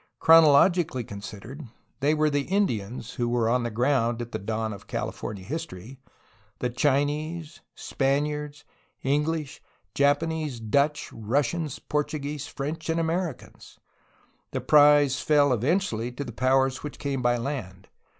Chronologically 0.17 1.03
considered 1.03 1.67
they 1.99 2.15
were 2.15 2.31
the 2.31 2.47
Indians 2.49 3.13
(who 3.13 3.29
were 3.29 3.47
on 3.47 3.61
the 3.61 3.69
ground 3.69 4.19
at 4.19 4.31
the 4.31 4.39
dawn 4.39 4.73
of 4.73 4.87
Cahfornia 4.87 5.43
history), 5.43 5.99
the 6.57 6.71
Chinese, 6.71 7.61
Spaniards, 7.75 8.65
Enghsh, 9.05 9.59
Jap 9.93 10.21
anese, 10.21 10.59
Dutch, 10.71 11.11
Russians, 11.13 11.77
Portuguese, 11.77 12.47
French, 12.47 12.89
and 12.89 12.99
Amer 12.99 13.31
icans. 13.31 13.77
The 14.49 14.61
prize 14.61 15.19
fell 15.21 15.53
eventually 15.53 16.11
to 16.13 16.23
the 16.23 16.31
powers 16.31 16.81
which 16.81 16.97
came 16.97 17.21
by 17.21 17.37
land. 17.37 17.87